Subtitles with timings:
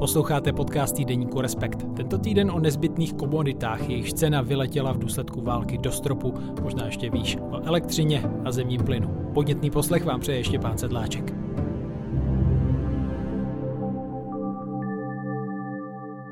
[0.00, 1.86] Posloucháte podcast týdeníku Respekt.
[1.96, 7.10] Tento týden o nezbytných komoditách, jejichž cena vyletěla v důsledku války do stropu, možná ještě
[7.10, 9.30] výš, o elektřině a zemním plynu.
[9.34, 11.39] Podnětný poslech vám přeje ještě pán Sedláček.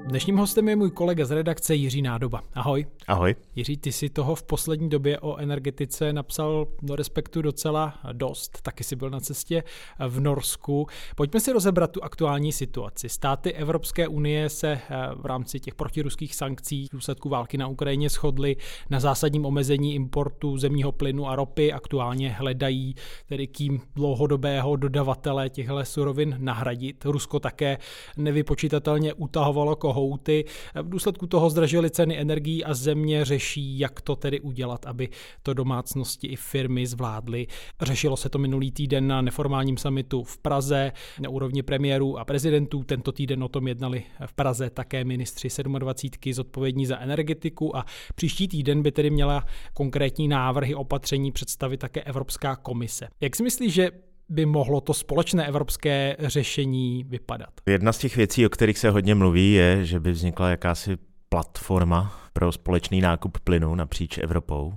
[0.08, 2.42] Dnešním hostem je můj kolega z redakce Jiří Nádoba.
[2.54, 2.86] Ahoj.
[3.06, 3.34] Ahoj.
[3.56, 8.62] Jiří, ty si toho v poslední době o energetice napsal do Respektu docela dost.
[8.62, 9.62] Taky si byl na cestě
[10.08, 10.86] v Norsku.
[11.16, 13.08] Pojďme si rozebrat tu aktuální situaci.
[13.08, 14.80] Státy Evropské unie se eh,
[15.14, 18.56] v rámci těch protiruských sankcí v důsledku války na Ukrajině shodly
[18.90, 21.72] na zásadním omezení importu zemního plynu a ropy.
[21.72, 22.94] Aktuálně hledají
[23.26, 27.04] tedy kým dlouhodobého dodavatele těchto surovin nahradit.
[27.04, 27.78] Rusko také
[28.16, 30.44] nevypočítatelně utahovalo koho kohouty.
[30.82, 35.08] V důsledku toho zdražily ceny energií a země řeší, jak to tedy udělat, aby
[35.42, 37.46] to domácnosti i firmy zvládly.
[37.82, 42.84] Řešilo se to minulý týden na neformálním samitu v Praze na úrovni premiérů a prezidentů.
[42.84, 48.48] Tento týden o tom jednali v Praze také ministři 27 zodpovědní za energetiku a příští
[48.48, 53.08] týden by tedy měla konkrétní návrhy opatření představit také Evropská komise.
[53.20, 53.90] Jak si myslíš, že
[54.28, 57.50] by mohlo to společné evropské řešení vypadat?
[57.66, 60.96] Jedna z těch věcí, o kterých se hodně mluví, je, že by vznikla jakási
[61.28, 64.74] platforma pro společný nákup plynu napříč Evropou.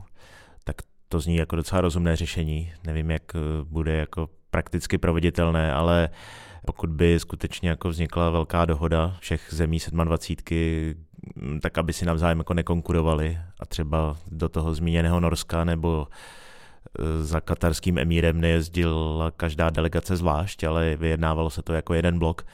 [0.64, 0.76] Tak
[1.10, 2.72] to zní jako docela rozumné řešení.
[2.88, 6.10] Nevím, jak eh, bude jako prakticky proveditelné, ale
[6.66, 10.96] pokud by skutečně jako vznikla velká dohoda všech zemí 27,
[11.36, 16.08] mm, tak aby si navzájem jako nekonkurovali a třeba do toho zmíněného Norska nebo
[17.22, 22.46] za katarským emírem nejezdila každá delegace zvlášť, ale vyjednávalo se to jako jeden blok,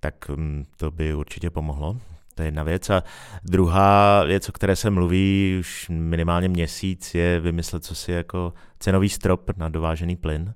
[0.00, 1.96] tak mm, to by určitě pomohlo.
[2.34, 2.90] To je jedna věc.
[2.90, 3.02] A
[3.44, 9.08] druhá věc, o které se mluví už minimálně měsíc, je vymyslet co si jako cenový
[9.08, 10.54] strop na dovážený plyn.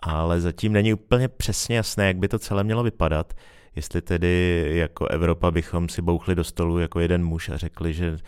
[0.00, 3.34] Ale zatím není úplně přesně jasné, jak by to celé mělo vypadat.
[3.76, 8.18] Jestli tedy jako Evropa bychom si bouchli do stolu jako jeden muž a řekli, že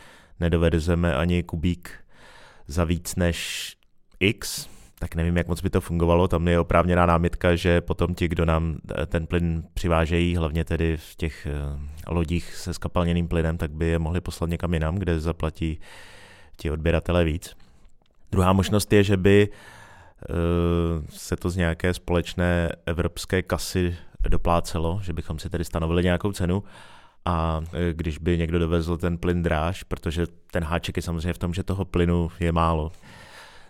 [0.41, 1.91] nedovedeme ani kubík
[2.67, 3.78] za víc než
[4.21, 4.69] X,
[4.99, 6.29] tak nevím, jak moc by to fungovalo.
[6.29, 10.97] Tam je oprávněná námitka, že potom ti, kdo nám eh, ten plyn přivážejí, hlavně tedy
[10.97, 15.21] v těch eh, lodích se skapalněným plynem, tak by je mohli poslat někam jinam, kde
[15.21, 15.81] zaplatí
[16.57, 17.57] ti odběratele víc.
[18.33, 20.35] Druhá možnost je, že by eh,
[21.11, 23.97] se to z nějaké společné evropské kasy
[24.29, 26.65] doplácelo, že bychom si tedy stanovili nějakou cenu
[27.25, 27.61] a
[27.93, 31.63] když by někdo dovezl ten plyn dráž, protože ten háček je samozřejmě v tom, že
[31.63, 32.93] toho plynu je málo,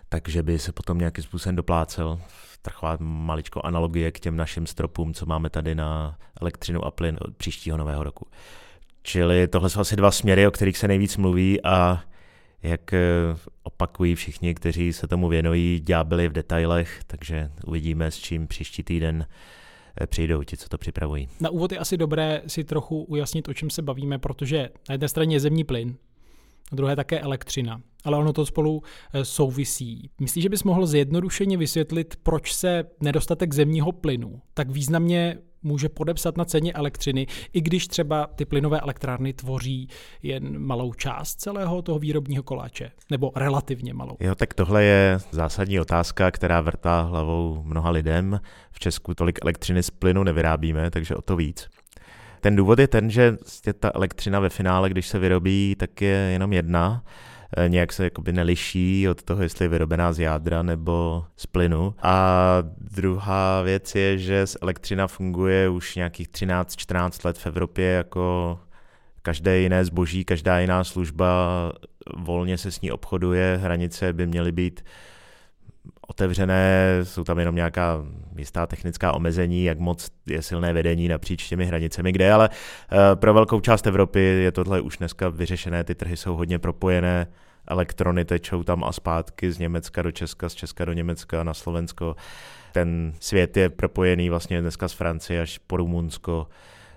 [0.09, 2.19] takže by se potom nějakým způsobem doplácel.
[2.61, 7.37] Taková maličko analogie k těm našim stropům, co máme tady na elektřinu a plyn od
[7.37, 8.27] příštího nového roku.
[9.01, 12.03] Čili tohle jsou asi dva směry, o kterých se nejvíc mluví a
[12.63, 12.99] jak eh,
[13.63, 19.25] opakují všichni, kteří se tomu věnují, ďábeli v detailech, takže uvidíme, s čím příští týden
[20.01, 21.29] eh, přijdou ti, co to připravují.
[21.39, 25.07] Na úvod je asi dobré si trochu ujasnit, o čem se bavíme, protože na jedné
[25.07, 25.95] straně je zemní plyn,
[26.71, 27.81] druhé také elektřina.
[28.03, 28.83] Ale ono to spolu
[29.13, 30.09] eh, souvisí.
[30.21, 36.37] Myslíš, že bys mohl zjednodušeně vysvětlit, proč se nedostatek zemního plynu tak významně může podepsat
[36.37, 39.87] na ceně elektřiny, i když třeba ty plynové elektrárny tvoří
[40.23, 44.17] jen malou část celého toho výrobního koláče, nebo relativně malou.
[44.19, 48.39] Jo, tak tohle je zásadní otázka, která vrtá hlavou mnoha lidem.
[48.71, 51.67] V Česku tolik elektřiny z plynu nevyrábíme, takže o to víc.
[52.41, 53.37] Ten důvod je ten, že
[53.79, 57.03] ta elektřina ve finále, když se vyrobí, tak je jenom jedna
[57.57, 61.95] eh, nějak se jakoby neliší od toho, jestli je vyrobená z jádra nebo z plynu.
[62.01, 68.59] A druhá věc je, že elektřina funguje už nějakých 13-14 let v Evropě jako
[69.21, 71.71] každé jiné zboží, každá jiná služba,
[72.17, 74.83] volně se s ní obchoduje, hranice by měly být
[76.09, 78.05] otevřené, jsou tam jenom nějaká
[78.37, 83.33] jistá technická omezení, jak moc je silné vedení napříč těmi hranicemi, kde, ale eh, pro
[83.33, 87.27] velkou část Evropy je tohle už dneska vyřešené, ty trhy jsou hodně propojené,
[87.67, 92.15] elektrony tečou tam a zpátky z Německa do Česka, z Česka do Německa, na Slovensko.
[92.71, 96.47] Ten svět je propojený vlastně dneska z Francie až po Rumunsko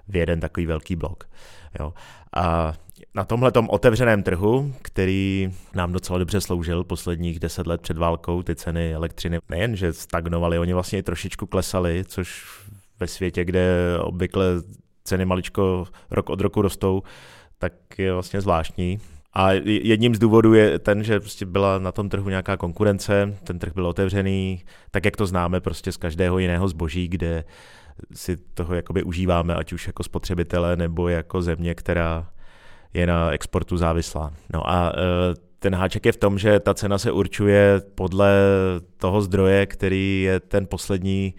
[0.09, 1.29] v jeden takový velký blok.
[1.81, 1.95] Jo.
[2.33, 2.75] A
[3.15, 8.55] na tomhle otevřeném trhu, který nám docela dobře sloužil posledních deset let před válkou, ty
[8.55, 12.45] ceny elektřiny nejen, že stagnovaly, oni vlastně i trošičku klesaly, což
[13.01, 14.45] ve světě, kde obvykle
[15.05, 17.03] ceny maličko rok od roku rostou,
[17.59, 19.01] tak je vlastně zvláštní.
[19.35, 23.59] A jedním z důvodů je ten, že prostě byla na tom trhu nějaká konkurence, ten
[23.59, 27.45] trh byl otevřený, tak jak to známe prostě z každého jiného zboží, kde
[28.15, 32.29] si toho jakoby užíváme, ať už jako spotřebitele nebo jako země, která
[32.95, 34.33] je na exportu závislá.
[34.55, 38.35] No a e, ten háček je v tom, že ta cena se určuje podle
[38.97, 41.35] toho zdroje, který je ten poslední,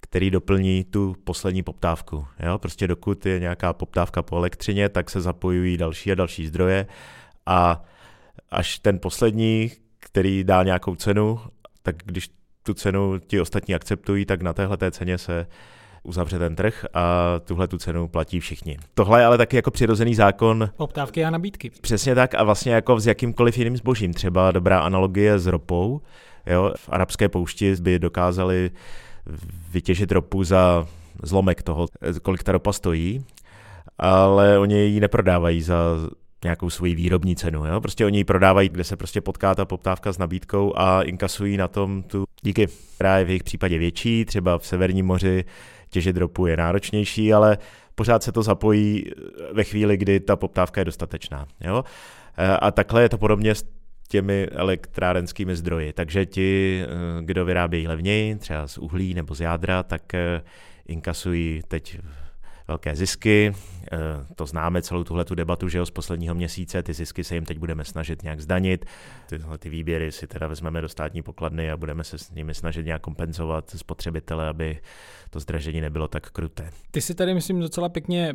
[0.00, 2.26] který doplní tu poslední poptávku.
[2.46, 2.58] Jo?
[2.58, 6.86] Prostě dokud je nějaká poptávka po elektřině, tak se zapojují další a další zdroje
[7.46, 7.82] a
[8.50, 11.40] až ten poslední, který dá nějakou cenu,
[11.82, 12.30] tak když
[12.62, 15.46] tu cenu ti ostatní akceptují, tak na téhle té ceně se
[16.02, 18.78] uzavře ten trh a tuhle tu cenu platí všichni.
[18.94, 20.70] Tohle je ale taky jako přirozený zákon.
[20.76, 21.70] Poptávky a nabídky.
[21.80, 24.12] Přesně tak a vlastně jako s jakýmkoliv jiným zbožím.
[24.12, 26.00] Třeba dobrá analogie s ropou.
[26.46, 28.70] Jo, v arabské poušti by dokázali
[29.70, 30.86] vytěžit ropu za
[31.22, 31.86] zlomek toho,
[32.22, 33.24] kolik ta ropa stojí,
[33.98, 35.76] ale oni ji neprodávají za
[36.44, 37.66] nějakou svoji výrobní cenu.
[37.66, 37.80] Jo?
[37.80, 41.68] Prostě oni ji prodávají, kde se prostě potká ta poptávka s nabídkou a inkasují na
[41.68, 45.44] tom tu díky, která je v jejich případě větší, třeba v Severním moři
[45.90, 47.58] těžit ropu je náročnější, ale
[47.94, 49.04] pořád se to zapojí
[49.52, 51.46] ve chvíli, kdy ta poptávka je dostatečná.
[51.60, 51.84] Jo?
[52.60, 53.64] A takhle je to podobně s
[54.08, 55.92] těmi elektrárenskými zdroji.
[55.92, 56.82] Takže ti,
[57.20, 60.42] kdo vyrábějí levněji, třeba z uhlí nebo z jádra, tak eh,
[60.88, 61.98] inkasují teď
[62.70, 63.52] velké zisky.
[63.92, 63.98] Eh,
[64.34, 67.44] to známe celou tuhle tu debatu, že jo, z posledního měsíce, ty zisky se jim
[67.44, 68.84] teď budeme snažit nějak zdanit.
[69.28, 72.86] Tyhle ty výběry si teda vezmeme do státní pokladny a budeme se s nimi snažit
[72.86, 74.80] nějak kompenzovat spotřebitele, aby
[75.30, 76.70] to zdražení nebylo tak kruté.
[76.90, 78.34] Ty si tady, myslím, docela pěkně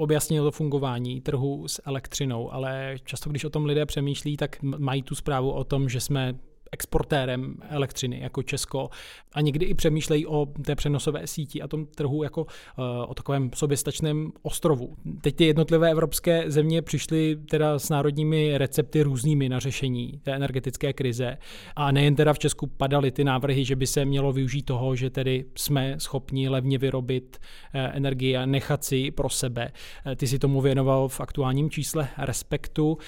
[0.00, 5.02] objasnil to fungování trhu s elektřinou, ale často, když o tom lidé přemýšlí, tak mají
[5.02, 6.34] tu zprávu o tom, že jsme
[6.74, 8.90] exportérem elektřiny jako Česko
[9.32, 13.50] a někdy i přemýšlejí o té přenosové síti a tom trhu jako eh, o takovém
[13.54, 14.96] soběstačném ostrovu.
[15.20, 20.92] Teď ty jednotlivé evropské země přišly teda s národními recepty různými na řešení té energetické
[20.92, 21.38] krize
[21.76, 25.10] a nejen teda v Česku padaly ty návrhy, že by se mělo využít toho, že
[25.10, 27.38] tedy jsme schopni levně vyrobit
[27.72, 29.72] eh, energii a nechat si pro sebe.
[30.06, 32.98] Eh, ty si tomu věnoval v aktuálním čísle Respektu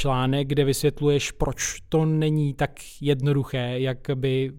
[0.00, 2.70] článek, kde vysvětluješ, proč to není tak
[3.00, 4.52] jednoduché, jak by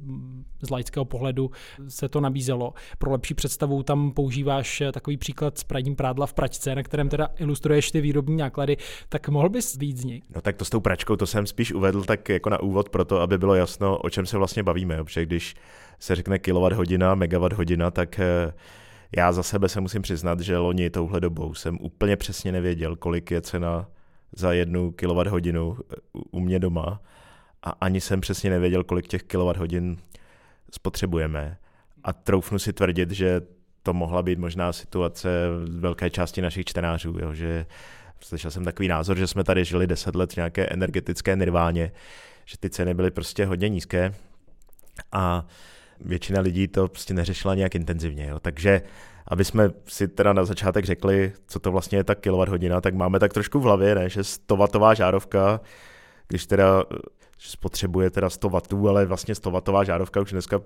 [0.62, 1.52] z laického pohledu
[1.88, 2.74] se to nabízelo.
[2.98, 7.28] Pro lepší představu tam používáš takový příklad s pradím prádla v pračce, na kterém teda
[7.40, 8.78] ilustruješ ty výrobní náklady,
[9.10, 10.24] tak mohl bys víc z nich?
[10.36, 13.06] No tak to s tou pračkou, to jsem spíš uvedl tak jako na úvod pro
[13.06, 15.56] to, aby bylo jasno, o čem se vlastně bavíme, protože když
[16.00, 18.54] se řekne kilowatt hodina, megawatt hodina, tak eh,
[19.18, 23.32] já za sebe se musím přiznat, že loni touhle dobou jsem úplně přesně nevěděl, kolik
[23.32, 23.88] je cena
[24.31, 25.54] za jednu kWh
[26.31, 27.01] u mě doma
[27.63, 29.98] a ani jsem přesně nevěděl, kolik těch kWh
[30.72, 31.57] spotřebujeme.
[32.04, 33.42] A troufnu si tvrdit, že
[33.83, 35.30] to mohla být možná situace
[35.66, 37.66] v velké části našich čtenářů, jo, že
[38.22, 41.92] slyšel jsem takový názor, že jsme tady žili deset let v nějaké energetické nirváně,
[42.45, 44.13] že ty ceny byly prostě hodně nízké
[45.12, 45.45] a
[46.00, 48.28] většina lidí to prostě neřešila nějak intenzivně.
[48.28, 48.39] Jo.
[48.39, 48.81] Takže
[49.27, 52.15] aby jsme si teda na začátek řekli, co to vlastně je ta
[52.50, 55.59] hodina, tak máme tak trošku v hlavě, ne, že 100 watová žárovka,
[56.27, 56.83] když teda
[57.38, 60.59] spotřebuje teda 100 W, ale vlastně 100 watová žárovka už dneska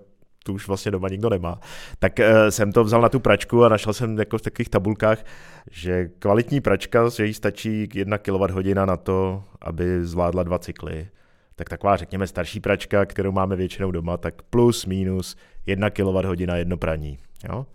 [0.45, 1.59] tu už vlastně doma nikdo nemá.
[1.99, 5.23] Tak uh, jsem to vzal na tu pračku a našel jsem jako v takových tabulkách,
[5.71, 11.07] že kvalitní pračka, že jí stačí 1 kWh na to, aby zvládla dva cykly.
[11.55, 15.35] Tak taková, řekněme, starší pračka, kterou máme většinou doma, tak plus, minus
[15.65, 17.17] 1 kWh jedno praní.
[17.49, 17.65] Jo?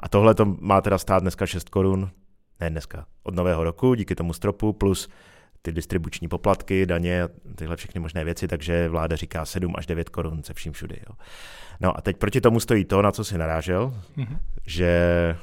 [0.00, 2.10] A tohle to má teda stát dneska 6 korun,
[2.60, 5.08] ne dneska, od nového roku, díky tomu stropu, plus
[5.62, 7.22] ty distribuční poplatky, daně,
[7.54, 11.00] tyhle všechny možné věci, takže vláda říká 7 až 9 korun se vším všudy.
[11.08, 11.16] Jo.
[11.80, 14.38] No a teď proti tomu stojí to, na co si narážel, mm-hmm.
[14.66, 15.36] že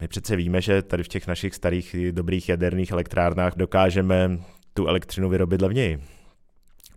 [0.00, 4.38] my přece víme, že tady v těch našich starých dobrých jaderných elektrárnách dokážeme
[4.74, 6.02] tu elektřinu vyrobit levněji.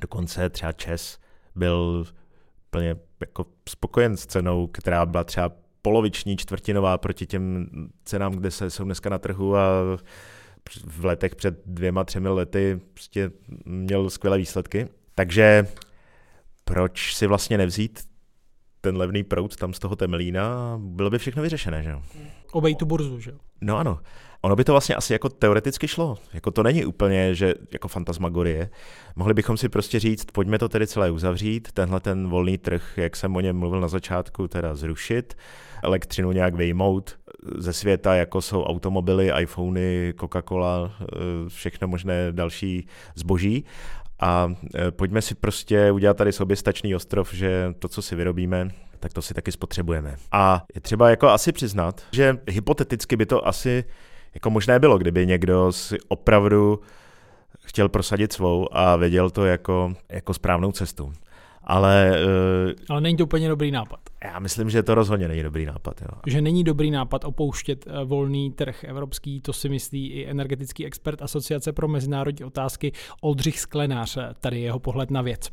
[0.01, 1.20] Dokonce třeba Čes
[1.56, 2.06] byl
[2.70, 7.67] plně jako spokojen s cenou, která byla třeba poloviční, čtvrtinová proti těm
[8.05, 9.69] cenám, kde se jsou dneska na trhu a
[10.85, 13.31] v letech před dvěma, třemi lety prostě
[13.65, 14.88] měl skvělé výsledky.
[15.15, 15.67] Takže
[16.63, 18.00] proč si vlastně nevzít
[18.81, 22.01] ten levný prout tam z toho Temelína, bylo by všechno vyřešené, že jo?
[22.51, 23.38] Obejít tu burzu, že jo?
[23.61, 24.00] No ano.
[24.41, 26.17] Ono by to vlastně asi jako teoreticky šlo.
[26.33, 28.69] Jako to není úplně, že jako fantasmagorie.
[29.15, 33.15] Mohli bychom si prostě říct, pojďme to tedy celé uzavřít, tenhle ten volný trh, jak
[33.15, 35.38] jsem o něm mluvil na začátku, teda zrušit,
[35.83, 37.15] elektřinu nějak vyjmout
[37.57, 41.05] ze světa, jako jsou automobily, iPhony, Coca-Cola, eh,
[41.47, 43.65] všechno možné další zboží.
[44.19, 48.69] A eh, pojďme si prostě udělat tady soběstačný ostrov, že to, co si vyrobíme,
[49.00, 50.15] tak to si taky spotřebujeme.
[50.31, 53.83] A je třeba jako asi přiznat, že hypoteticky by to asi
[54.33, 56.79] jako možné bylo, kdyby někdo si opravdu
[57.59, 61.13] chtěl prosadit svou a věděl to jako, jako správnou cestu.
[61.63, 62.12] Ale,
[62.65, 64.00] uh, Ale není to úplně dobrý nápad.
[64.24, 66.01] Já myslím, že to rozhodně není dobrý nápad.
[66.01, 66.08] Jo.
[66.27, 71.22] Že není dobrý nápad opouštět eh, volný trh evropský, to si myslí i energetický expert
[71.22, 72.91] Asociace pro mezinárodní otázky
[73.22, 74.18] Oldřich Sklenář.
[74.39, 75.50] Tady jeho pohled na věc.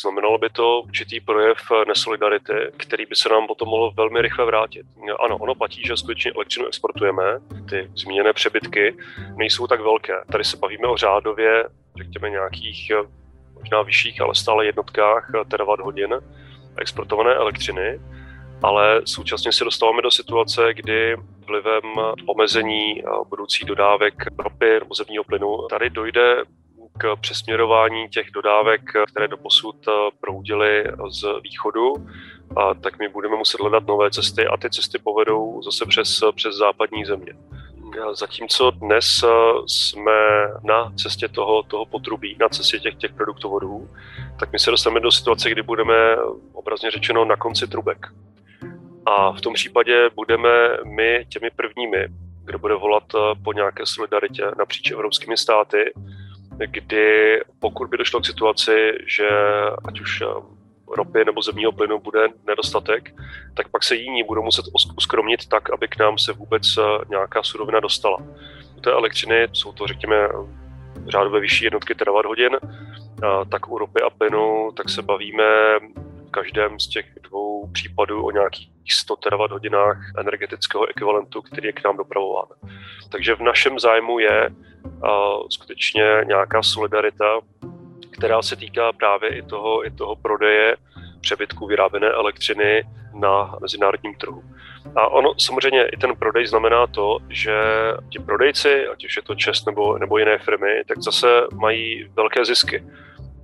[0.00, 1.58] Znamenalo by to určitý projev
[1.88, 4.86] nesolidarity, který by se nám potom mohl velmi rychle vrátit.
[5.24, 7.22] Ano, ono platí, že skutečně elektřinu exportujeme,
[7.70, 8.96] ty zmíněné přebytky
[9.36, 10.12] nejsou tak velké.
[10.32, 11.64] Tady se bavíme o řádově,
[11.96, 12.92] řekněme, nějakých
[13.66, 16.14] možná vyšších, ale stále jednotkách terawatt hodin
[16.78, 18.00] exportované elektřiny,
[18.62, 21.82] ale současně se dostáváme do situace, kdy vlivem
[22.26, 26.44] omezení budoucích dodávek ropy nebo zemního plynu tady dojde
[26.98, 28.80] k přesměrování těch dodávek,
[29.10, 29.76] které do posud
[30.20, 31.94] proudily z východu,
[32.56, 36.54] a tak my budeme muset hledat nové cesty a ty cesty povedou zase přes, přes
[36.54, 37.32] západní země.
[38.12, 39.24] Zatímco dnes
[39.66, 43.90] jsme na cestě toho, toho potrubí, na cestě těch, těch produktovodů,
[44.38, 45.94] tak my se dostaneme do situace, kdy budeme
[46.52, 48.06] obrazně řečeno na konci trubek.
[49.06, 50.48] A v tom případě budeme
[50.84, 52.08] my těmi prvními,
[52.44, 53.04] kdo bude volat
[53.44, 55.92] po nějaké solidaritě napříč evropskými státy,
[56.66, 59.28] kdy pokud by došlo k situaci, že
[59.88, 60.22] ať už
[60.88, 63.14] ropy nebo zemního plynu bude nedostatek,
[63.54, 64.64] tak pak se jiní budou muset
[64.96, 68.18] uskromnit tak, aby k nám se vůbec eh, nějaká surovina dostala.
[68.76, 70.28] U té elektřiny jsou to, řekněme,
[71.08, 72.58] řádové vyšší jednotky terawatt hodin,
[73.50, 75.78] tak u ropy a plynu tak se bavíme
[76.26, 81.72] v každém z těch dvou případů o nějakých 100 terawatt hodinách energetického ekvivalentu, který je
[81.72, 82.46] k nám dopravován.
[83.08, 84.50] Takže v našem zájmu je
[85.50, 87.40] skutečně nějaká solidarita
[88.18, 90.76] která se týká právě i toho, i toho prodeje
[91.20, 94.42] přebytku vyráběné elektřiny na mezinárodním trhu.
[94.96, 97.54] A ono samozřejmě i ten prodej znamená to, že
[98.08, 102.44] ti prodejci, ať už je to ČES nebo, nebo jiné firmy, tak zase mají velké
[102.44, 102.84] zisky.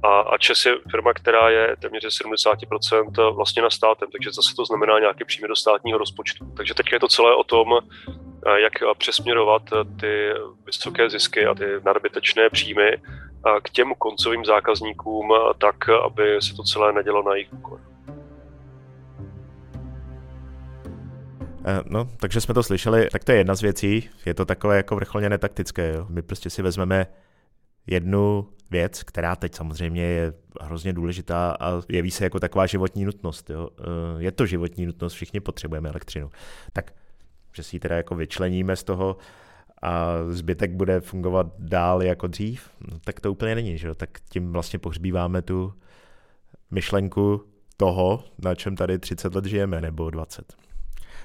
[0.02, 4.64] A, a ČES je firma, která je téměř 70% vlastně na státem, takže zase to
[4.64, 6.46] znamená nějaké příjmy do státního rozpočtu.
[6.56, 7.68] Takže teď je to celé o tom,
[8.56, 9.62] jak přesměrovat
[10.00, 10.30] ty
[10.66, 12.96] vysoké zisky a ty nadbytečné příjmy
[13.62, 17.80] k těm koncovým zákazníkům tak, aby se to celé nedělo na jejich úkor.
[21.64, 24.76] Eh, no, takže jsme to slyšeli, tak to je jedna z věcí, je to takové
[24.76, 25.92] jako vrcholně netaktické.
[25.94, 26.06] Jo.
[26.08, 27.06] My prostě si vezmeme
[27.86, 33.50] jednu věc, která teď samozřejmě je hrozně důležitá a jeví se jako taková životní nutnost.
[33.50, 33.68] Jo.
[33.80, 33.84] Eh,
[34.22, 36.30] je to životní nutnost, všichni potřebujeme elektřinu.
[36.72, 36.92] Tak,
[37.52, 39.16] že si ji teda jako vyčleníme z toho
[39.82, 44.52] a zbytek bude fungovat dál jako dřív, no, tak to úplně není, že tak tím
[44.52, 45.74] vlastně pohřbíváme tu
[46.70, 47.44] myšlenku
[47.76, 50.54] toho, na čem tady 30 let žijeme, nebo 20.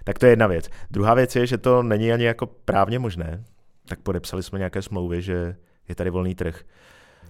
[0.04, 0.70] Tak to je jedna věc.
[0.92, 3.44] Druhá věc je, že to není ani jako právně možné,
[3.86, 5.56] tak podepsali jsme nějaké smlouvy, že
[5.90, 6.64] je tady volný trh.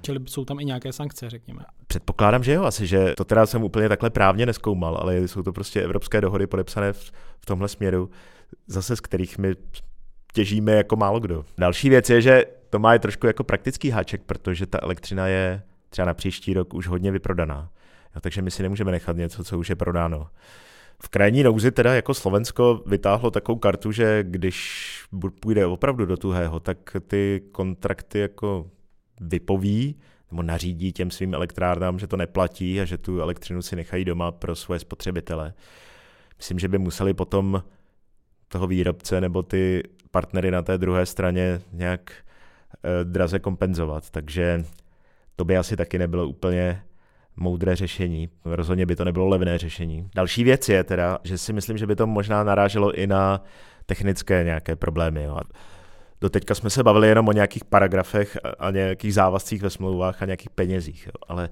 [0.01, 1.65] Čili jsou tam i nějaké sankce, řekněme.
[1.87, 5.53] Předpokládám, že jo, asi, že to teda jsem úplně takhle právně neskoumal, ale jsou to
[5.53, 7.11] prostě evropské dohody podepsané v,
[7.41, 8.09] v tomhle směru,
[8.67, 9.55] zase z kterých my
[10.33, 11.45] těžíme jako málo kdo.
[11.57, 15.61] Další věc je, že to má je trošku jako praktický háček, protože ta elektřina je
[15.89, 17.69] třeba na příští rok už hodně vyprodaná.
[18.15, 20.27] Jo, takže my si nemůžeme nechat něco, co už je prodáno.
[21.03, 24.87] V krajní nouzi teda jako Slovensko vytáhlo takovou kartu, že když
[25.39, 26.77] půjde opravdu do tuhého, tak
[27.07, 28.65] ty kontrakty jako
[29.19, 29.95] vypoví
[30.31, 34.31] nebo nařídí těm svým elektrárnám, že to neplatí a že tu elektřinu si nechají doma
[34.31, 35.53] pro svoje spotřebitele.
[36.37, 37.63] Myslím, že by museli potom
[38.47, 44.09] toho výrobce nebo ty partnery na té druhé straně nějak eh, draze kompenzovat.
[44.09, 44.63] Takže
[45.35, 46.81] to by asi taky nebylo úplně
[47.35, 48.29] moudré řešení.
[48.45, 50.09] Rozhodně by to nebylo levné řešení.
[50.15, 53.43] Další věc je teda, že si myslím, že by to možná naráželo i na
[53.85, 55.23] technické nějaké problémy.
[55.23, 55.39] Jo.
[56.21, 60.25] Do teďka jsme se bavili jenom o nějakých paragrafech a nějakých závazcích ve smlouvách a
[60.25, 61.13] nějakých penězích, jo.
[61.27, 61.49] ale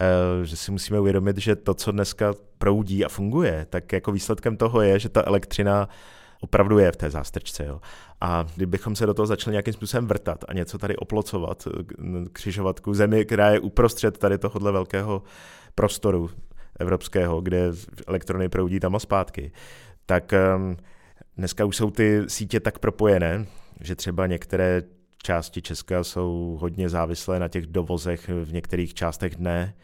[0.00, 4.56] eh, že si musíme uvědomit, že to, co dneska proudí a funguje, tak jako výsledkem
[4.56, 5.88] toho je, že ta elektřina
[6.40, 7.64] opravdu je v té zástrčce.
[7.64, 7.80] Jo.
[8.20, 11.68] A kdybychom se do toho začali nějakým způsobem vrtat a něco tady oplocovat,
[12.32, 15.22] křižovatku zemi, která je uprostřed tady tohohle velkého
[15.74, 16.30] prostoru
[16.78, 17.72] evropského, kde
[18.06, 19.52] elektrony proudí tam a zpátky,
[20.06, 20.76] tak um,
[21.36, 23.46] dneska už jsou ty sítě tak propojené,
[23.80, 24.82] že třeba některé
[25.22, 29.74] části Česka jsou hodně závislé na těch dovozech v některých částech dne.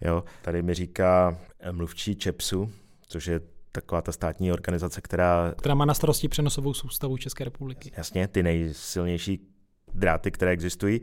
[0.00, 0.24] Jo.
[0.42, 1.38] Tady mi říká
[1.72, 2.70] mluvčí ČEPSu,
[3.08, 3.40] což je
[3.72, 5.54] taková ta státní organizace, která...
[5.58, 7.92] Která má na starosti přenosovou soustavu České republiky.
[7.96, 9.40] Jasně, ty nejsilnější
[9.94, 11.00] dráty, které existují,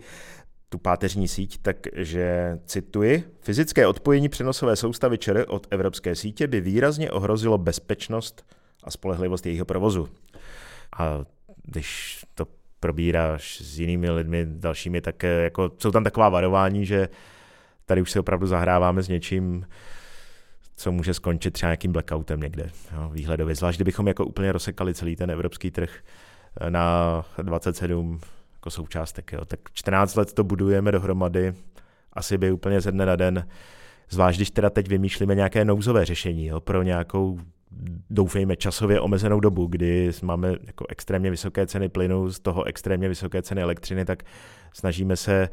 [0.70, 7.12] tu páteřní síť, takže cituji, fyzické odpojení přenosové soustavy ČR od evropské sítě by výrazně
[7.12, 8.46] ohrozilo bezpečnost
[8.84, 10.08] a spolehlivost jejího provozu.
[10.98, 11.26] A
[11.64, 12.46] když to
[12.80, 17.10] probíráš s jinými lidmi, dalšími, tak jako, jsou tam taková varování, že
[17.86, 19.66] tady už se opravdu zahráváme s něčím,
[20.76, 23.56] co může skončit třeba nějakým blackoutem někde jo, výhledově.
[23.56, 26.00] Zvlášť kdybychom jako úplně rozsekali celý ten evropský trh
[26.62, 28.20] eh, na 27
[28.54, 29.32] jako součástek.
[29.32, 29.46] Jo.
[29.46, 31.54] Tak 14 let to budujeme dohromady,
[32.14, 33.46] asi by úplně ze dne na den
[34.12, 37.40] Zvlášť, když teda teď vymýšlíme nějaké nouzové řešení jo, pro nějakou
[38.10, 43.42] doufejme časově omezenou dobu, kdy máme jako extrémně vysoké ceny plynu, z toho extrémně vysoké
[43.42, 44.24] ceny elektřiny, tak
[44.74, 45.50] snažíme se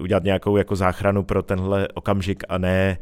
[0.00, 2.98] udělat nějakou jako záchranu pro tenhle okamžik a ne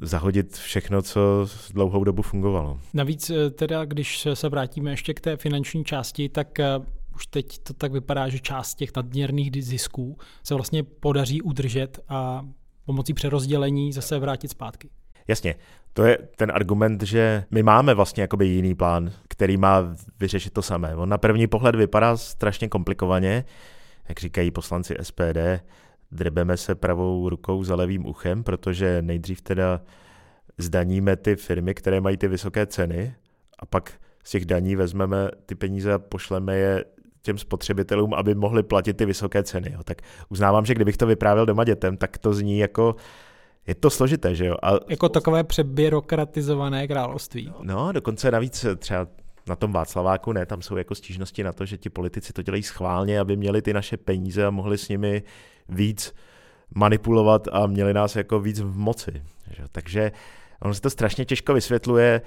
[0.00, 2.80] zahodit všechno, co dlouhou dobu fungovalo.
[2.94, 6.66] Navíc eh, teda, když se vrátíme ještě k té finanční části, tak eh,
[7.14, 12.46] už teď to tak vypadá, že část těch nadměrných zisků se vlastně podaří udržet a
[12.84, 14.90] pomocí přerozdělení zase vrátit zpátky.
[15.30, 15.54] Jasně,
[15.92, 20.62] to je ten argument, že my máme vlastně jakoby jiný plán, který má vyřešit to
[20.62, 20.96] samé.
[20.96, 23.44] On na první pohled vypadá strašně komplikovaně,
[24.08, 25.62] jak říkají poslanci SPD,
[26.12, 29.80] drbeme se pravou rukou za levým uchem, protože nejdřív teda
[30.58, 33.14] zdaníme ty firmy, které mají ty vysoké ceny
[33.58, 33.92] a pak
[34.24, 36.84] z těch daní vezmeme ty peníze a pošleme je
[37.22, 39.76] těm spotřebitelům, aby mohli platit ty vysoké ceny.
[39.84, 42.96] Tak uznávám, že kdybych to vyprávěl doma dětem, tak to zní jako
[43.66, 44.56] je to složité, že jo?
[44.62, 44.72] A...
[44.88, 47.52] Jako takové přebyrokratizované království.
[47.62, 49.06] No, dokonce navíc třeba
[49.48, 52.62] na tom Václaváku ne, tam jsou jako stížnosti na to, že ti politici to dělají
[52.62, 55.22] schválně, aby měli ty naše peníze a mohli s nimi
[55.68, 56.14] víc
[56.74, 59.22] manipulovat a měli nás jako víc v moci.
[59.50, 59.62] Že?
[59.72, 60.12] Takže
[60.62, 62.22] ono se to strašně těžko vysvětluje,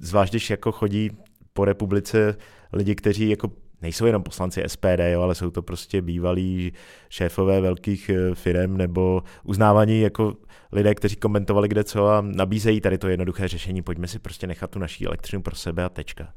[0.00, 1.10] zvlášť když jako chodí
[1.52, 2.36] po republice
[2.72, 3.50] lidi, kteří jako
[3.82, 6.72] nejsou jenom poslanci SPD, jo, ale jsou to prostě bývalí
[7.08, 10.34] šéfové velkých eh, firm nebo uznávaní jako
[10.72, 13.82] lidé, kteří komentovali kde co a nabízejí tady to jednoduché řešení.
[13.82, 16.32] Pojďme si prostě nechat tu naší elektřinu pro sebe a tečka.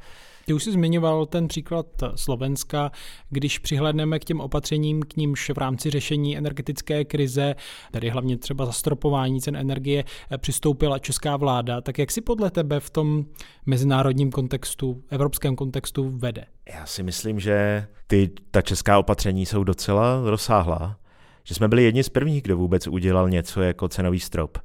[0.45, 2.91] Ty už jsi zmiňoval ten příklad Slovenska,
[3.29, 7.55] když přihledneme k těm opatřením, k nímž v rámci řešení energetické krize,
[7.91, 10.03] tedy hlavně třeba zastropování cen energie,
[10.37, 13.25] přistoupila česká vláda, tak jak si podle tebe v tom
[13.65, 16.45] mezinárodním kontextu, evropském kontextu vede?
[16.73, 20.97] Já si myslím, že ty, ta česká opatření jsou docela rozsáhlá,
[21.43, 24.57] že jsme byli jedni z prvních, kdo vůbec udělal něco jako cenový strop.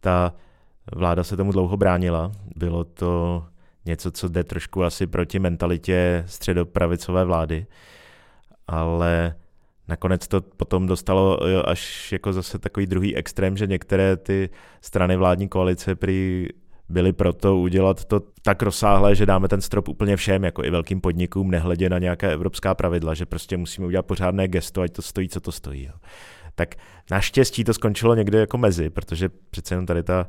[0.00, 0.34] Ta
[0.94, 3.44] vláda se tomu dlouho bránila, bylo to
[3.86, 7.66] něco, co jde trošku asi proti mentalitě středopravicové vlády,
[8.66, 9.34] ale
[9.88, 15.48] nakonec to potom dostalo až jako zase takový druhý extrém, že některé ty strany vládní
[15.48, 16.48] koalice prý
[16.88, 21.00] byli proto udělat to tak rozsáhlé, že dáme ten strop úplně všem, jako i velkým
[21.00, 25.28] podnikům, nehledě na nějaké evropská pravidla, že prostě musíme udělat pořádné gesto, ať to stojí,
[25.28, 25.84] co to stojí.
[25.84, 25.92] Jo.
[26.54, 26.74] Tak
[27.10, 30.28] naštěstí to skončilo někde jako mezi, protože přece jenom tady ta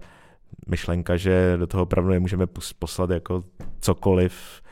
[0.68, 2.48] myšlenka, že do toho opravdu nemůžeme
[2.80, 3.44] poslat jako
[3.80, 4.63] cokoliv,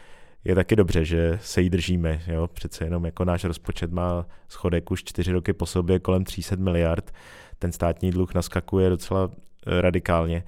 [0.44, 2.22] je taky dobře, že se jí držíme.
[2.28, 2.48] Jo?
[2.48, 7.12] Přece jenom jako náš rozpočet má schodek už čtyři roky po sobě kolem 300 miliard,
[7.60, 9.30] ten státní dluh naskakuje docela
[9.68, 10.44] eh, radikálně,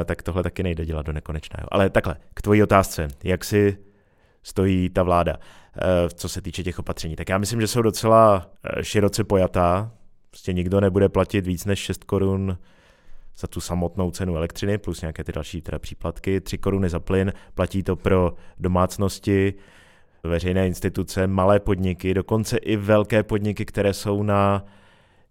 [0.00, 1.68] eh, tak tohle taky nejde dělat do nekonečného.
[1.70, 3.78] Ale takhle, k tvojí otázce, jak si
[4.42, 5.80] stojí ta vláda, eh,
[6.14, 7.16] co se týče těch opatření.
[7.16, 8.50] Tak já myslím, že jsou docela
[8.82, 9.92] široce pojatá.
[10.30, 12.58] Prostě nikdo nebude platit víc než 6 korun
[13.36, 17.32] za tu samotnou cenu elektřiny, plus nějaké ty další teda příplatky, 3 koruny za plyn,
[17.54, 19.54] platí to pro domácnosti,
[20.24, 24.64] veřejné instituce, malé podniky, dokonce i velké podniky, které jsou na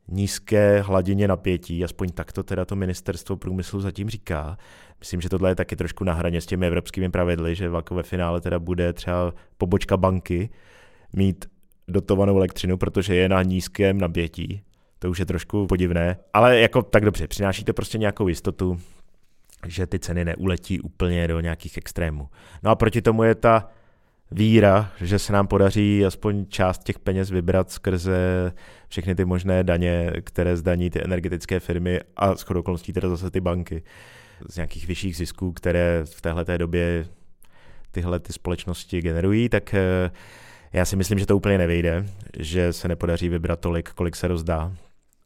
[0.08, 4.58] nízké hladině napětí, aspoň tak to teda to ministerstvo průmyslu zatím říká.
[5.00, 8.42] Myslím, že tohle je taky trošku na hraně s těmi evropskými pravidly, že ve finále
[8.42, 10.50] teda bude třeba pobočka banky
[11.14, 11.46] mít
[11.88, 14.62] dotovanou elektřinu, protože je na nízkém napětí,
[15.02, 16.18] to už je trošku podivné.
[16.34, 18.80] Ale jako tak dobře, přináší to prostě nějakou jistotu,
[19.68, 22.30] že ty ceny neuletí úplně do nějakých extrémů.
[22.64, 23.70] No a proti tomu je ta
[24.32, 28.52] víra, že se nám podaří aspoň část těch peněz vybrat skrze
[28.88, 33.42] všechny ty možné daně, které zdaní ty energetické firmy a s okolností teda zase ty
[33.42, 33.84] banky
[34.50, 37.06] z nějakých vyšších zisků, které v téhle době
[37.92, 40.12] tyhle ty společnosti generují, tak eh,
[40.74, 42.06] já si myslím, že to úplně nevejde,
[42.40, 44.74] že se nepodaří vybrat tolik, kolik se rozdá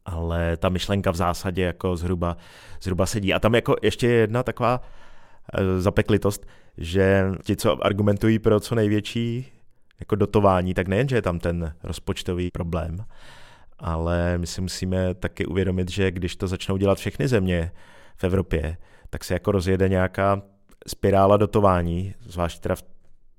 [0.06, 2.36] ale ta myšlenka v zásadě jako zhruba,
[2.82, 3.34] zhruba sedí.
[3.34, 4.80] A tam jako ještě jedna taková
[5.54, 6.46] e, zapeklitost,
[6.78, 9.46] že ti, co argumentují pro co největší
[10.00, 12.96] jako dotování, tak nejen, že je tam ten rozpočtový problém,
[13.78, 17.72] ale my si musíme taky uvědomit, že když to začnou dělat všechny země
[18.16, 18.76] v Evropě,
[19.10, 20.42] tak se jako rozjede nějaká
[20.86, 22.82] spirála dotování, zvlášť teda v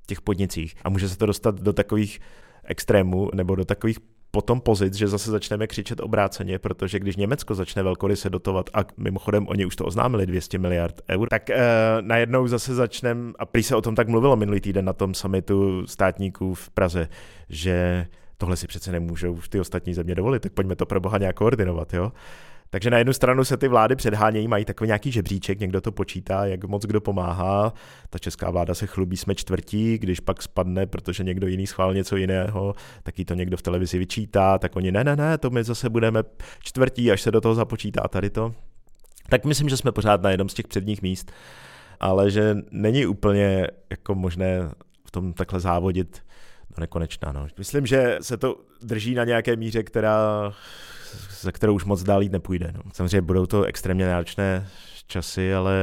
[0.08, 0.76] těch podnicích.
[0.84, 2.20] A může se to dostat do takových
[2.64, 4.00] extrémů nebo do takových
[4.38, 9.48] potom pozit, že zase začneme křičet obráceně, protože když Německo začne velkoryse dotovat, a mimochodem
[9.48, 11.58] oni už to oznámili 200 miliard eur, tak e,
[12.02, 15.88] najednou zase začneme, a prý se o tom tak mluvilo minulý týden na tom summitu
[15.88, 17.08] státníků v Praze,
[17.50, 21.36] že tohle si přece nemůžou ty ostatní země dovolit, tak pojďme to pro boha nějak
[21.36, 22.12] koordinovat, jo.
[22.70, 26.46] Takže na jednu stranu se ty vlády předhánějí, mají takový nějaký žebříček, někdo to počítá,
[26.46, 27.74] jak moc kdo pomáhá.
[28.10, 32.16] Ta česká vláda se chlubí, jsme čtvrtí, když pak spadne, protože někdo jiný schvál něco
[32.16, 35.64] jiného, tak jí to někdo v televizi vyčítá, tak oni ne, ne, ne, to my
[35.64, 36.24] zase budeme
[36.60, 38.56] čtvrtí, až se do toho započítá tady to.
[39.30, 41.32] tak myslím, že jsme pořád na jednom z těch předních míst,
[42.00, 44.70] ale že není úplně jako možné
[45.06, 46.24] v tom takhle závodit
[46.70, 47.32] do nekonečna.
[47.32, 47.48] No.
[47.58, 50.54] Myslím, že se to drží na nějaké míře, která,
[51.42, 52.74] za kterou už moc dál jít nepůjde.
[52.76, 52.82] No.
[52.94, 54.68] Samozřejmě budou to extrémně náročné
[55.08, 55.74] časy, ale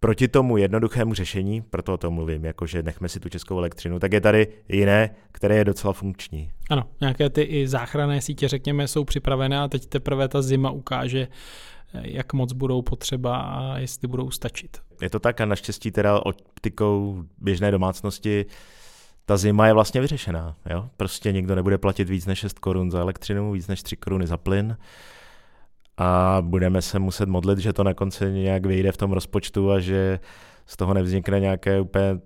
[0.00, 4.12] proti tomu jednoduchému řešení, proto o tom mluvím, jakože nechme si tu českou elektřinu, tak
[4.12, 6.50] je tady jiné, které je docela funkční.
[6.70, 11.28] Ano, nějaké ty i záchranné sítě, řekněme, jsou připravené a teď teprve ta zima ukáže,
[11.92, 14.78] jak moc budou potřeba a jestli budou stačit.
[15.02, 18.46] Je to tak a naštěstí teda optikou běžné domácnosti
[19.28, 20.56] ta zima je vlastně vyřešená.
[20.70, 20.88] Jo?
[20.96, 24.36] Prostě nikdo nebude platit víc než 6 korun za elektřinu, víc než 3 koruny za
[24.36, 24.76] plyn
[25.96, 29.80] a budeme se muset modlit, že to na konci nějak vyjde v tom rozpočtu a
[29.80, 30.20] že
[30.66, 32.20] z toho nevznikne nějaké úplně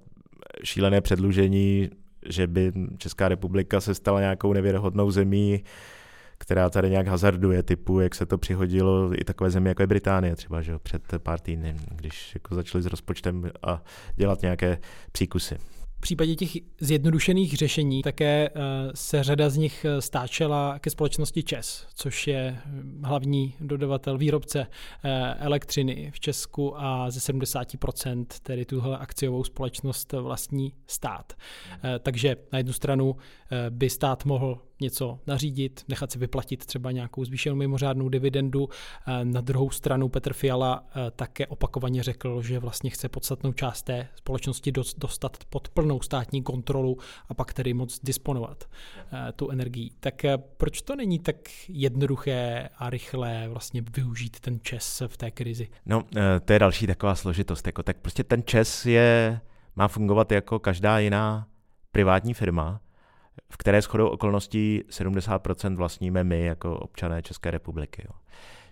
[0.65, 1.91] šílené předlužení,
[2.29, 5.65] že by Česká republika se stala nějakou nevěrohodnou zemí,
[6.39, 10.37] která tady nějak hazarduje, typu, jak se to přihodilo i takové země, jako je Británie
[10.37, 13.83] třeba, že před pár týdny, když jako začali s rozpočtem a
[14.17, 14.79] dělat nějaké
[15.13, 15.59] příkusy
[16.03, 18.61] případě těch zjednodušených řešení také eh,
[18.95, 24.67] se řada z nich eh, stáčela ke společnosti ČES, což je hm, hlavní dodavatel, výrobce
[25.05, 31.33] eh, elektřiny v Česku a ze 70% tedy tuhle akciovou společnost vlastní stát.
[32.01, 33.17] Takže na jednu stranu
[33.71, 38.69] by stát mohl něco nařídit, nechat si vyplatit třeba nějakou zvýšenou mimořádnou dividendu.
[39.07, 43.83] Eh, na druhou stranu Petr Fiala eh, také opakovaně řekl, že vlastně chce podstatnou část
[43.83, 48.65] té společnosti dostat pod plnou státní kontrolu a pak tedy moc disponovat
[49.13, 49.93] eh, tu energií.
[50.01, 50.23] Tak
[50.57, 51.37] proč to není tak
[51.69, 55.69] jednoduché a rychlé vlastně využít ten čes v té krizi?
[55.87, 56.03] No,
[56.45, 57.67] to je další taková složitost.
[57.67, 59.41] Jako, tak prostě ten čes je,
[59.77, 61.47] má fungovat jako každá jiná
[61.93, 62.81] privátní firma,
[63.53, 68.03] v které shodou okolností 70% vlastníme my jako občané České republiky.
[68.09, 68.15] Jo.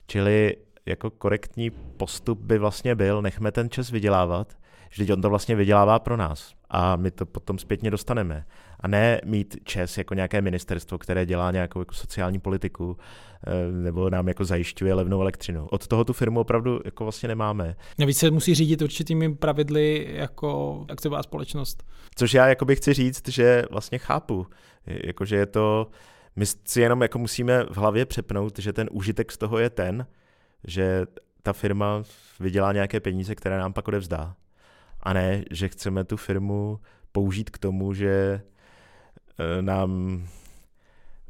[0.06, 4.56] Čili jako korektní postup by vlastně byl, nechme ten čas vydělávat,
[4.90, 8.46] vždyť on to vlastně vydělává pro nás a my to potom zpětně dostaneme.
[8.80, 12.96] A ne mít ČES jako nějaké ministerstvo, které dělá nějakou jako sociální politiku
[13.46, 15.66] eh, nebo nám jako zajišťuje levnou elektřinu.
[15.70, 17.76] Od toho tu firmu opravdu jako vlastně nemáme.
[17.98, 21.82] Navíc se musí řídit určitými pravidly jako akciová společnost.
[22.14, 24.46] Což já jako bych chci říct, že vlastně chápu.
[24.86, 25.90] Jakože je to,
[26.36, 30.06] my si jenom jako musíme v hlavě přepnout, že ten užitek z toho je ten,
[30.66, 31.06] že
[31.42, 32.02] ta firma
[32.40, 34.36] vydělá nějaké peníze, které nám pak odevzdá
[35.02, 36.80] a ne, že chceme tu firmu
[37.12, 38.42] použít k tomu, že
[39.38, 40.22] e, nám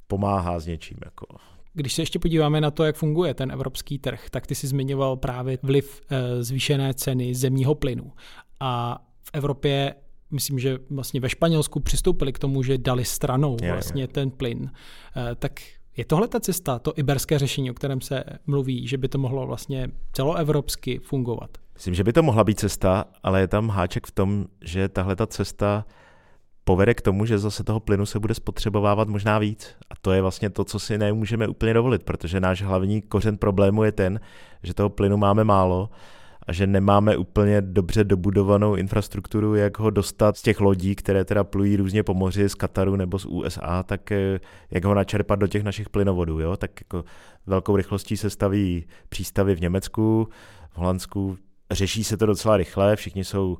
[0.06, 0.98] pomáhá s něčím.
[1.04, 1.26] Jako.
[1.74, 5.16] Když se ještě podíváme na to, jak funguje ten evropský trh, tak ty si zmiňoval
[5.16, 8.12] právě vliv e, zvýšené ceny zemního plynu.
[8.60, 9.94] A v Evropě
[10.30, 14.70] myslím, že vlastně ve Španělsku přistoupili k tomu, že dali stranou vlastně ten plyn.
[15.16, 15.60] E, tak
[15.96, 19.46] je tohle ta cesta, to iberské řešení, o kterém se mluví, že by to mohlo
[19.46, 21.58] vlastně celoevropsky fungovat?
[21.80, 25.16] Myslím, že by to mohla být cesta, ale je tam háček v tom, že tahle
[25.16, 25.84] ta cesta
[26.64, 29.76] povede k tomu, že zase toho plynu se bude spotřebovávat možná víc.
[29.90, 33.84] A to je vlastně to, co si nemůžeme úplně dovolit, protože náš hlavní kořen problému
[33.84, 34.20] je ten,
[34.62, 35.90] že toho plynu máme málo
[36.46, 41.44] a že nemáme úplně dobře dobudovanou infrastrukturu, jak ho dostat z těch lodí, které teda
[41.44, 44.40] plují různě po moři z Kataru nebo z USA, tak eh,
[44.70, 46.40] jak ho načerpat do těch našich plynovodů.
[46.40, 46.56] Jo?
[46.56, 47.04] Tak jako
[47.46, 50.28] velkou rychlostí se staví přístavy v Německu,
[50.70, 51.38] v Holandsku
[51.70, 53.58] řeší se to docela rychle, všichni jsou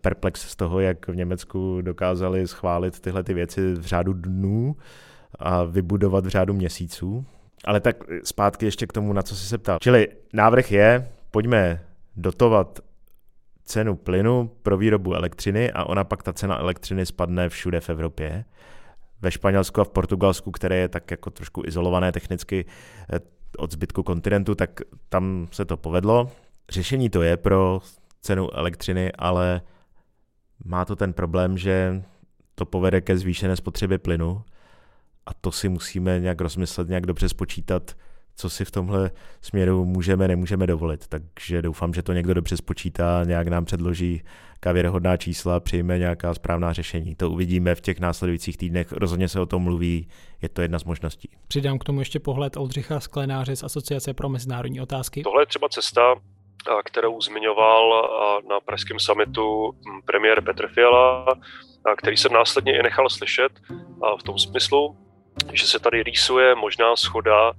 [0.00, 4.76] perplex z toho, jak v Německu dokázali schválit tyhle ty věci v řádu dnů
[5.38, 7.24] a vybudovat v řádu měsíců.
[7.64, 9.78] Ale tak zpátky ještě k tomu, na co jsi se ptal.
[9.80, 11.80] Čili návrh je, pojďme
[12.16, 12.80] dotovat
[13.64, 18.44] cenu plynu pro výrobu elektřiny a ona pak ta cena elektřiny spadne všude v Evropě.
[19.22, 22.64] Ve Španělsku a v Portugalsku, které je tak jako trošku izolované technicky
[23.12, 23.20] eh,
[23.58, 26.30] od zbytku kontinentu, tak tam se to povedlo.
[26.68, 27.80] Řešení to je pro
[28.20, 29.60] cenu elektřiny, ale
[30.64, 32.02] má to ten problém, že
[32.54, 34.42] to povede ke zvýšené spotřebě plynu
[35.26, 37.96] a to si musíme nějak rozmyslet, nějak dobře spočítat,
[38.36, 41.06] co si v tomhle směru můžeme, nemůžeme dovolit.
[41.08, 44.22] Takže doufám, že to někdo dobře spočítá, nějak nám předloží
[44.72, 47.14] věrohodná čísla, přijme nějaká správná řešení.
[47.14, 50.08] To uvidíme v těch následujících týdnech, rozhodně se o tom mluví,
[50.42, 51.28] je to jedna z možností.
[51.48, 55.22] Přidám k tomu ještě pohled Oldřicha Sklenáře z Asociace pro mezinárodní otázky.
[55.22, 56.00] Tohle je třeba cesta,
[56.84, 58.10] kterou zmiňoval
[58.48, 59.72] na pražském summitu
[60.04, 61.26] premiér Petr Fiala,
[61.96, 63.52] který jsem následně i nechal slyšet
[64.20, 64.96] v tom smyslu,
[65.52, 67.52] že se tady rýsuje možná schoda,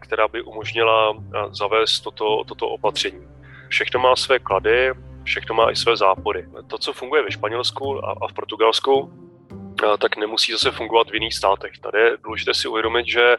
[0.00, 1.16] která by umožnila
[1.50, 3.28] zavést toto, toto opatření.
[3.68, 4.92] Všechno má své klady,
[5.24, 6.48] všechno má i své zápory.
[6.66, 9.12] To, co funguje ve Španělsku a v Portugalsku,
[9.98, 11.78] tak nemusí zase fungovat v jiných státech.
[11.78, 13.36] Tady je důležité si uvědomit, že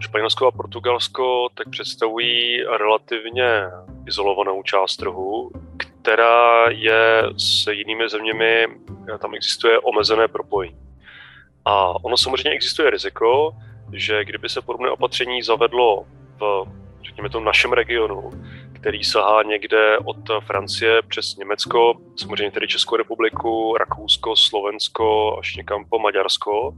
[0.00, 3.62] Španělsko a Portugalsko tak představují relativně
[4.06, 8.66] izolovanou část trhu, která je s jinými zeměmi,
[9.18, 10.76] tam existuje omezené propojení.
[11.64, 13.52] A ono samozřejmě existuje riziko,
[13.92, 16.04] že kdyby se podobné opatření zavedlo
[16.40, 16.64] v,
[17.04, 18.30] řekněme to, našem regionu,
[18.72, 25.84] který sahá někde od Francie přes Německo, samozřejmě tedy Českou republiku, Rakousko, Slovensko až někam
[25.84, 26.74] po Maďarsko,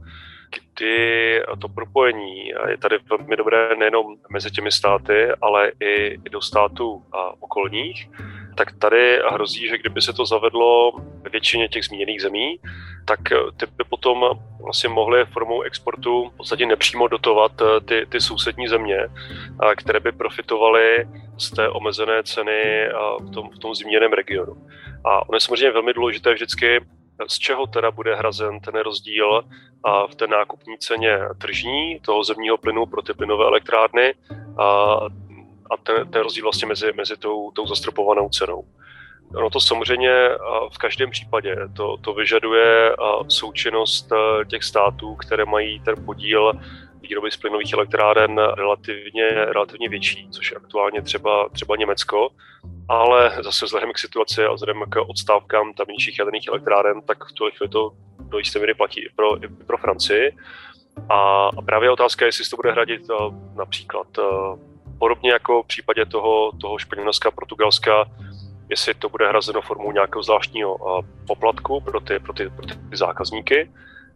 [0.53, 7.03] kdy to propojení je tady velmi dobré nejenom mezi těmi státy, ale i, do států
[7.39, 8.09] okolních,
[8.55, 10.91] tak tady hrozí, že kdyby se to zavedlo
[11.23, 12.59] ve většině těch zmíněných zemí,
[13.05, 13.19] tak
[13.57, 18.67] ty by potom vlastně mohly formou exportu v podstatě nepřímo dotovat eh, ty, ty sousední
[18.67, 18.97] země,
[19.75, 22.87] které by profitovaly z té omezené ceny
[23.19, 24.55] v tom, v tom zmíněném regionu.
[25.05, 26.81] A ono je samozřejmě velmi důležité vždycky
[27.27, 29.43] z čeho teda bude hrazen ten rozdíl
[30.11, 34.13] v té nákupní ceně tržní toho zemního plynu pro ty plynové elektrárny
[34.57, 34.63] a,
[35.71, 38.63] a ten, ten rozdíl vlastně mezi, mezi tou, tou zastropovanou cenou.
[39.35, 40.29] Ono to samozřejmě
[40.73, 42.95] v každém případě to, to vyžaduje
[43.27, 44.09] součinnost
[44.49, 46.53] těch států, které mají ten podíl
[47.03, 52.29] výroby z plynových elektráren relativně, relativně větší, což je aktuálně třeba, třeba Německo.
[52.89, 57.51] Ale zase vzhledem k situaci a vzhledem k odstávkám tamnějších jaderných elektráren, tak v tuhle
[57.51, 60.31] chvíli to do jisté míry platí i pro, i pro Francii.
[61.09, 63.01] A, právě otázka je, jestli to bude hradit
[63.55, 64.07] například
[64.99, 68.05] podobně jako v případě toho, toho Španělska, Portugalska,
[68.69, 73.71] jestli to bude hrazeno formou nějakého zvláštního poplatku pro ty, pro ty, pro ty zákazníky,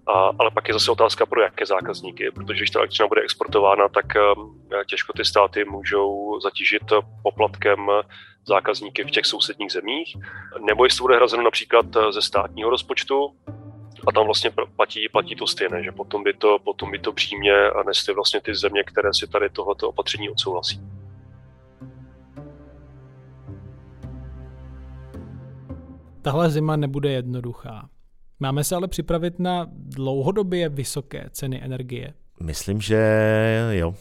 [0.07, 3.89] a, ale pak je zase otázka pro jaké zákazníky, protože když ta elektřina bude exportována,
[3.89, 4.05] tak
[4.37, 6.83] um, těžko ty státy můžou zatížit
[7.23, 7.87] poplatkem
[8.47, 10.17] zákazníky v těch sousedních zemích.
[10.65, 13.31] Nebo jestli to bude hrazeno například ze státního rozpočtu,
[14.07, 17.53] a tam vlastně platí, platí to stejné, že potom by to, potom by to přímě
[17.85, 20.81] nesly vlastně ty země, které si tady tohoto opatření odsouhlasí.
[26.21, 27.89] Tahle zima nebude jednoduchá.
[28.39, 32.13] Máme se ale připravit na dlouhodobě vysoké ceny energie.
[32.43, 33.95] Myslím, že jo.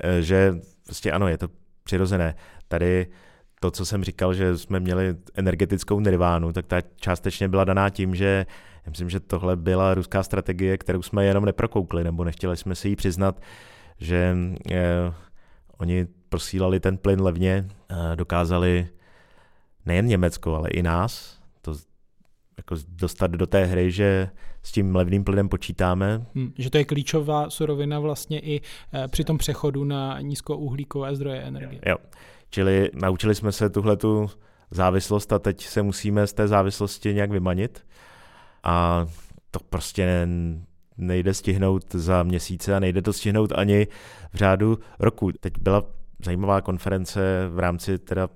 [0.00, 1.48] E, že prostě ano, je to
[1.82, 2.34] přirozené.
[2.68, 3.06] Tady
[3.60, 8.14] to, co jsem říkal, že jsme měli energetickou nirvánu, tak ta částečně byla daná tím,
[8.14, 8.46] že
[8.86, 12.88] já myslím, že tohle byla ruská strategie, kterou jsme jenom neprokoukli, nebo nechtěli jsme si
[12.88, 13.40] ji přiznat,
[13.98, 14.36] že
[14.72, 15.12] eh,
[15.78, 18.88] oni prosílali ten plyn levně, eh, dokázali
[19.86, 21.33] nejen Německo, ale i nás
[22.56, 24.30] jako dostat do té hry, že
[24.62, 26.26] s tím levným plynem počítáme.
[26.34, 28.60] Hmm, že to je klíčová surovina vlastně i
[28.92, 31.80] eh, při tom přechodu na nízkouhlíkové zdroje energie.
[31.86, 31.96] Jo,
[32.50, 34.30] čili naučili jsme se tuhle tu
[34.70, 37.86] závislost a teď se musíme z té závislosti nějak vymanit
[38.62, 39.06] a
[39.50, 40.28] to prostě
[40.96, 43.86] nejde stihnout za měsíce a nejde to stihnout ani
[44.32, 45.32] v řádu roku.
[45.40, 45.82] Teď byla
[46.24, 48.28] zajímavá konference v rámci teda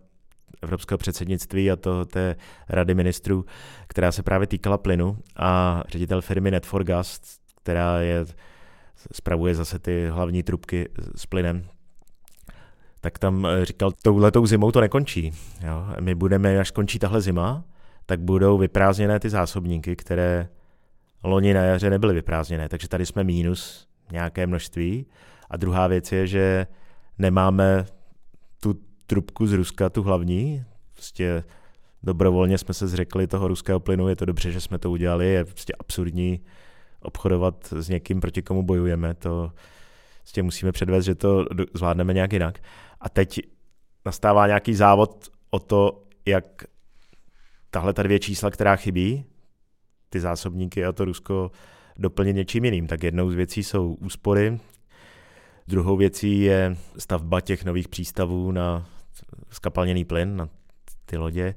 [0.63, 2.37] evropského předsednictví a to té
[2.69, 3.45] rady ministrů,
[3.87, 8.25] která se právě týkala plynu a ředitel firmy Net4Gas, která je,
[9.13, 11.65] spravuje zase ty hlavní trubky s plynem,
[13.01, 15.33] tak tam říkal, touhletou zimou to nekončí.
[15.67, 15.87] Jo?
[16.01, 17.65] My budeme, až končí tahle zima,
[18.07, 20.49] tak budou vyprázdněné ty zásobníky, které
[21.25, 22.69] loni na jaře nebyly vyprázdněné.
[22.69, 25.07] Takže tady jsme mínus nějaké množství.
[25.51, 26.67] A druhá věc je, že
[27.19, 27.87] nemáme
[29.09, 30.65] trubku z Ruska, tu hlavní.
[30.95, 31.45] Prostě
[32.03, 35.45] dobrovolně jsme se zřekli toho ruského plynu, je to dobře, že jsme to udělali, je
[35.45, 36.41] prostě absurdní
[37.01, 39.53] obchodovat s někým, proti komu bojujeme, to
[40.19, 41.45] prostě musíme předvést, že to
[41.75, 42.59] zvládneme nějak jinak.
[43.01, 43.41] A teď
[44.05, 46.65] nastává nějaký závod o to, jak
[47.71, 49.25] tahle ta dvě čísla, která chybí,
[50.11, 51.51] ty zásobníky a to Rusko
[51.97, 52.87] doplnit něčím jiným.
[52.87, 54.61] Tak jednou z věcí jsou úspory,
[55.69, 58.87] druhou věcí je stavba těch nových přístavů na
[59.51, 60.49] skapalněný plyn, na
[61.07, 61.55] ty lodě.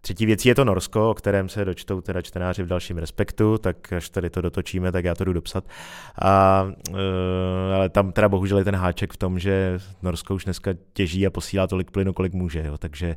[0.00, 3.92] Třetí věcí je to Norsko, o kterém se dočtou teda čtenáři v dalším respektu, tak
[3.92, 5.64] až tady to dotočíme, tak já to jdu dopsat.
[6.22, 10.70] A, e, ale tam teda bohužel je ten háček v tom, že Norsko už dneska
[10.92, 13.16] těží a posílá tolik plynu, kolik může, jo, takže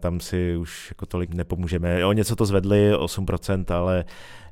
[0.00, 2.06] tam si už jako tolik nepomůžeme.
[2.06, 4.04] O něco to zvedli, 8%, ale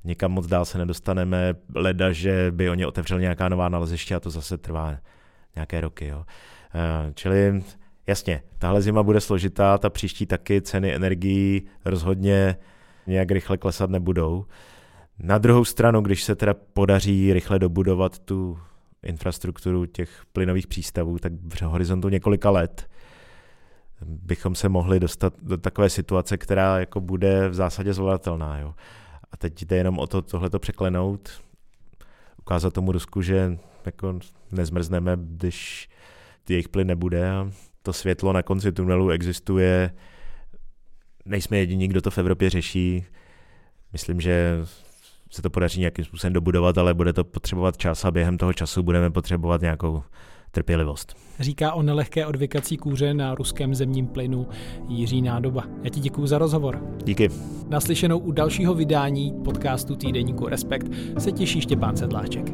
[0.05, 1.55] někam moc dál se nedostaneme.
[1.75, 4.97] Leda, že by oni otevřeli nějaká nová naleziště a to zase trvá
[5.57, 6.07] nějaké roky.
[6.07, 6.25] Jo.
[6.75, 7.63] Eh, čili
[8.07, 12.57] jasně, tahle zima bude složitá, ta příští taky, ceny energií rozhodně
[13.07, 14.45] nějak rychle klesat nebudou.
[15.19, 18.59] Na druhou stranu, když se teda podaří rychle dobudovat tu
[19.03, 22.89] infrastrukturu těch plynových přístavů, tak v horizontu několika let
[24.03, 28.59] bychom se mohli dostat do takové situace, která jako bude v zásadě zvladatelná.
[28.59, 28.75] Jo.
[29.33, 31.31] A teď jde jenom o to tohleto překlenout,
[32.39, 34.19] ukázat tomu Rusku, že jako
[34.53, 35.89] nezmrzneme, když
[36.49, 37.51] jejich plyn nebude a
[37.83, 39.91] to světlo na konci tunelu existuje.
[41.25, 43.05] Nejsme jediní, kdo to v Evropě řeší.
[43.93, 44.57] Myslím, že
[45.31, 48.83] se to podaří nějakým způsobem dobudovat, ale bude to potřebovat čas a během toho času
[48.83, 50.03] budeme potřebovat nějakou
[50.51, 51.17] trpělivost.
[51.41, 54.49] Říká o nelehké odvykací kůře na ruském zemním plynu
[54.89, 55.65] Jiří Nádoba.
[55.83, 56.81] Já ti děkuji za rozhovor.
[57.05, 57.29] Díky.
[57.69, 60.87] Naslyšenou u dalšího vydání podcastu Týdeníku Respekt
[61.19, 62.53] se těší Štěpán Sedláček.